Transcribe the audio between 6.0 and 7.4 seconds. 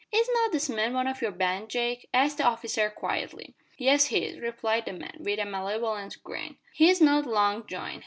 grin. "He's not